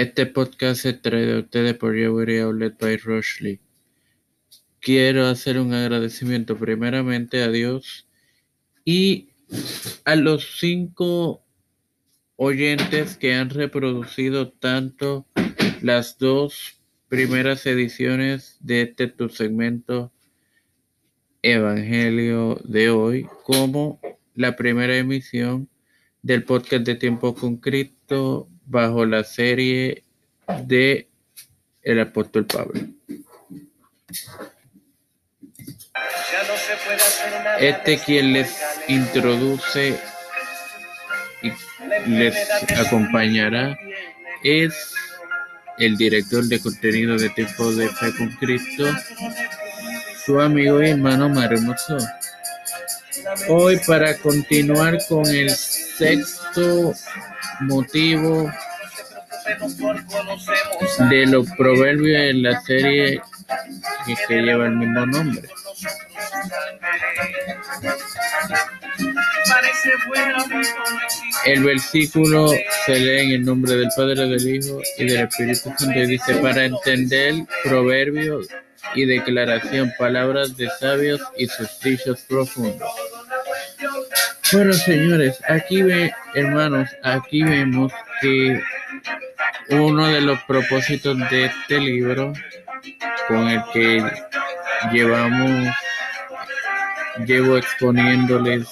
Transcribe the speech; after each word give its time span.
Este 0.00 0.24
podcast 0.24 0.86
es 0.86 1.02
traído 1.02 1.36
a 1.36 1.40
ustedes 1.40 1.74
por 1.74 1.94
Jewelry 1.94 2.38
Outlet 2.38 2.80
by 2.80 2.96
Rushley. 2.96 3.60
Quiero 4.80 5.26
hacer 5.26 5.58
un 5.58 5.74
agradecimiento 5.74 6.56
primeramente 6.56 7.42
a 7.42 7.50
Dios 7.50 8.08
y 8.82 9.28
a 10.06 10.16
los 10.16 10.56
cinco 10.58 11.44
oyentes 12.36 13.18
que 13.18 13.34
han 13.34 13.50
reproducido 13.50 14.48
tanto 14.48 15.26
las 15.82 16.16
dos 16.16 16.80
primeras 17.08 17.66
ediciones 17.66 18.56
de 18.60 18.80
este 18.80 19.06
tu 19.06 19.28
segmento 19.28 20.10
Evangelio 21.42 22.58
de 22.64 22.88
hoy 22.88 23.26
como 23.44 24.00
la 24.34 24.56
primera 24.56 24.96
emisión 24.96 25.68
del 26.22 26.44
podcast 26.44 26.84
de 26.84 26.94
Tiempo 26.94 27.34
con 27.34 27.58
Cristo 27.58 28.48
bajo 28.70 29.04
la 29.04 29.24
serie 29.24 30.04
de 30.62 31.08
el 31.82 32.00
apóstol 32.00 32.46
Pablo. 32.46 32.80
Este 37.58 37.98
quien 37.98 38.32
les 38.32 38.56
introduce 38.88 39.98
y 41.42 41.50
les 42.08 42.36
acompañará 42.78 43.76
es 44.44 44.94
el 45.78 45.96
director 45.96 46.44
de 46.44 46.60
contenido 46.60 47.16
de 47.16 47.28
Tiempo 47.30 47.72
de 47.72 47.88
Fe 47.88 48.14
con 48.16 48.28
Cristo, 48.36 48.84
su 50.24 50.40
amigo 50.40 50.80
y 50.82 50.90
hermano 50.90 51.28
Mario. 51.28 51.58
Hoy 53.48 53.80
para 53.86 54.16
continuar 54.18 54.98
con 55.08 55.26
el 55.26 55.50
sexto 55.50 56.94
motivo 57.60 58.50
de 61.10 61.26
los 61.26 61.50
proverbios 61.56 62.20
en 62.20 62.42
la 62.42 62.60
serie 62.62 63.20
que, 64.28 64.34
lleva 64.42 64.66
el 64.66 64.76
mismo 64.76 65.06
nombre. 65.06 65.48
El 71.44 71.64
versículo 71.64 72.52
se 72.86 73.00
lee 73.00 73.20
en 73.20 73.30
el 73.30 73.44
nombre 73.44 73.76
del 73.76 73.88
Padre, 73.96 74.26
del 74.26 74.56
Hijo 74.56 74.80
y 74.98 75.06
del 75.06 75.20
Espíritu 75.22 75.72
Santo 75.76 75.98
y 75.98 76.06
dice, 76.06 76.34
para 76.36 76.64
entender 76.64 77.34
proverbios 77.64 78.48
y 78.94 79.04
declaración, 79.04 79.92
palabras 79.98 80.56
de 80.56 80.68
sabios 80.78 81.20
y 81.36 81.46
sus 81.46 82.20
profundos. 82.28 83.09
Bueno, 84.52 84.72
señores, 84.72 85.40
aquí 85.48 85.80
ve, 85.82 86.12
hermanos, 86.34 86.88
aquí 87.04 87.44
vemos 87.44 87.92
que 88.20 88.60
uno 89.68 90.08
de 90.08 90.20
los 90.20 90.40
propósitos 90.42 91.16
de 91.30 91.44
este 91.44 91.78
libro 91.78 92.32
con 93.28 93.48
el 93.48 93.62
que 93.72 94.02
llevamos, 94.92 95.72
llevo 97.26 97.58
exponiéndoles 97.58 98.66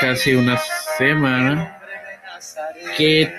casi 0.00 0.34
una 0.34 0.60
semana, 0.98 1.78
que, 2.98 3.32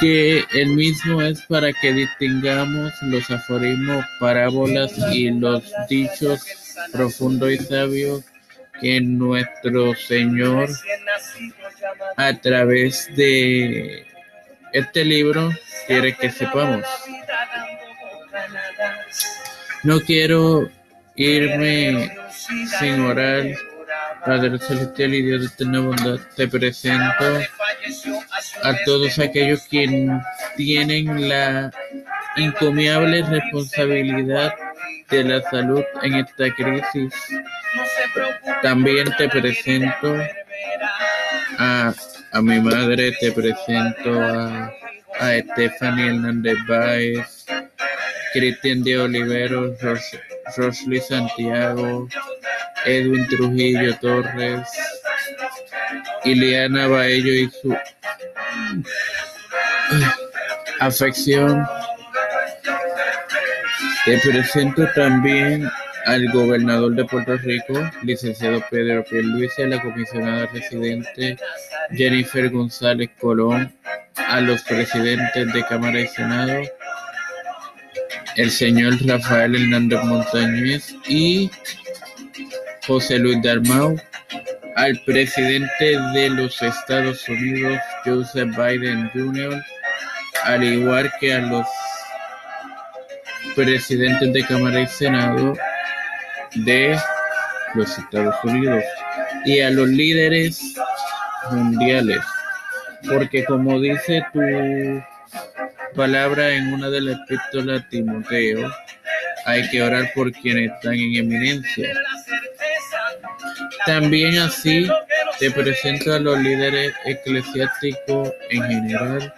que 0.00 0.44
el 0.54 0.70
mismo 0.70 1.22
es 1.22 1.40
para 1.42 1.72
que 1.72 1.92
distingamos 1.92 2.92
los 3.02 3.30
aforismos, 3.30 4.04
parábolas 4.18 4.92
y 5.12 5.30
los 5.30 5.62
dichos 5.88 6.44
profundos 6.92 7.52
y 7.52 7.58
sabios 7.58 8.24
que 8.82 9.00
nuestro 9.00 9.94
Señor 9.94 10.68
a 12.16 12.34
través 12.34 13.08
de 13.14 14.04
este 14.72 15.04
libro 15.04 15.50
quiere 15.86 16.16
que 16.16 16.30
sepamos. 16.30 16.84
No 19.84 20.00
quiero 20.00 20.68
irme 21.14 22.10
sin 22.78 23.00
orar. 23.00 23.46
Padre 24.24 24.56
Celestial 24.58 25.14
y 25.14 25.22
Dios 25.22 25.40
de 25.40 25.46
eterna 25.48 25.80
bondad, 25.80 26.20
te 26.36 26.46
presento 26.46 27.24
a 28.62 28.76
todos 28.84 29.18
aquellos 29.18 29.62
que 29.68 30.08
tienen 30.56 31.28
la 31.28 31.72
encomiable 32.36 33.22
responsabilidad 33.22 34.54
de 35.10 35.24
la 35.24 35.42
salud 35.50 35.82
en 36.02 36.14
esta 36.14 36.54
crisis. 36.54 37.12
También 38.62 39.08
te 39.16 39.28
presento 39.28 40.16
a, 41.58 41.92
a 42.32 42.42
mi 42.42 42.60
madre, 42.60 43.12
te 43.20 43.32
presento 43.32 44.20
a, 44.20 44.72
a 45.20 45.38
Stephanie 45.38 46.08
Hernández 46.08 46.56
Baez, 46.66 47.44
Cristian 48.32 48.82
de 48.82 48.98
Oliveros, 48.98 49.78
Rosly 50.56 51.00
Santiago, 51.00 52.08
Edwin 52.84 53.26
Trujillo 53.28 53.96
Torres, 53.98 54.68
Ileana 56.24 56.88
Baello 56.88 57.32
y 57.32 57.50
su 57.50 57.76
afección. 60.80 61.66
Te 64.04 64.18
presento 64.18 64.88
también 64.94 65.70
al 66.06 66.30
gobernador 66.32 66.94
de 66.94 67.04
Puerto 67.04 67.36
Rico, 67.36 67.74
licenciado 68.02 68.62
Pedro 68.70 69.04
Pierluisi, 69.04 69.62
a 69.62 69.68
la 69.68 69.80
comisionada 69.80 70.46
residente 70.46 71.36
Jennifer 71.92 72.50
González 72.50 73.10
Colón, 73.20 73.72
a 74.16 74.40
los 74.40 74.62
presidentes 74.62 75.52
de 75.52 75.64
Cámara 75.64 76.00
y 76.00 76.08
Senado, 76.08 76.62
el 78.36 78.50
señor 78.50 78.94
Rafael 79.06 79.54
Hernández 79.54 80.02
Montañez 80.04 80.94
y 81.06 81.50
José 82.86 83.18
Luis 83.18 83.40
Dalmau, 83.42 83.96
al 84.76 85.00
presidente 85.04 85.98
de 86.14 86.30
los 86.30 86.60
Estados 86.62 87.28
Unidos, 87.28 87.78
Joseph 88.04 88.56
Biden 88.56 89.10
Jr., 89.10 89.62
al 90.44 90.64
igual 90.64 91.12
que 91.20 91.34
a 91.34 91.40
los 91.40 91.66
presidentes 93.54 94.32
de 94.32 94.44
Cámara 94.44 94.80
y 94.80 94.86
Senado 94.86 95.54
de 96.54 96.96
los 97.74 97.98
Estados 97.98 98.34
Unidos 98.44 98.82
y 99.44 99.60
a 99.60 99.70
los 99.70 99.88
líderes 99.88 100.60
mundiales. 101.50 102.20
Porque 103.08 103.44
como 103.44 103.80
dice 103.80 104.22
tu 104.32 104.40
palabra 105.96 106.50
en 106.50 106.72
una 106.72 106.88
de 106.90 107.00
las 107.00 107.20
epístolas 107.20 107.88
Timoteo, 107.88 108.70
hay 109.44 109.68
que 109.70 109.82
orar 109.82 110.10
por 110.14 110.30
quienes 110.32 110.70
están 110.72 110.94
en 110.94 111.16
eminencia. 111.16 111.88
También 113.86 114.38
así 114.38 114.88
te 115.40 115.50
presento 115.50 116.14
a 116.14 116.20
los 116.20 116.38
líderes 116.38 116.92
eclesiásticos 117.04 118.30
en 118.50 118.62
general. 118.62 119.34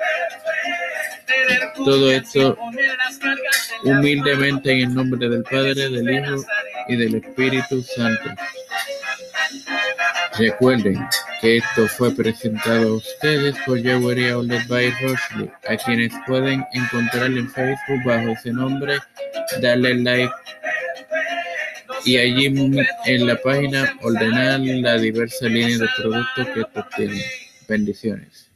Todo 1.77 2.11
esto 2.13 2.59
humildemente 3.85 4.73
en 4.73 4.81
el 4.81 4.95
nombre 4.95 5.29
del 5.29 5.43
Padre, 5.45 5.89
del 5.89 6.11
Hijo 6.11 6.45
y 6.89 6.97
del 6.97 7.17
Espíritu 7.17 7.83
Santo. 7.83 8.31
Recuerden 10.39 11.07
que 11.41 11.59
esto 11.59 11.87
fue 11.87 12.15
presentado 12.15 12.89
a 12.89 12.97
ustedes 12.97 13.55
por 13.65 13.81
Jewelry 13.81 14.31
Outlet 14.31 14.67
by 14.67 14.91
Roshley, 15.03 15.51
a 15.69 15.77
quienes 15.77 16.13
pueden 16.27 16.65
encontrar 16.73 17.27
en 17.27 17.49
Facebook 17.51 18.05
bajo 18.05 18.31
ese 18.31 18.51
nombre, 18.51 18.99
darle 19.61 19.95
like 19.95 20.33
y 22.05 22.19
allí 22.19 22.47
en 23.07 23.27
la 23.27 23.37
página 23.37 23.97
ordenar 24.03 24.61
la 24.61 24.97
diversa 24.97 25.47
línea 25.47 25.79
de 25.79 25.89
productos 25.97 26.49
que 26.49 26.61
estos 26.61 26.89
tienen. 26.97 27.23
Bendiciones. 27.69 28.51